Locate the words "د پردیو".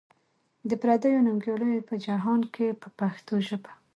0.69-1.25